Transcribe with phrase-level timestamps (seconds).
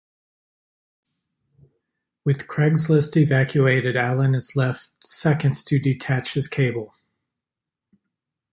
[2.25, 6.95] With Craigsville evacuated, Alan is left seconds to detach his cable.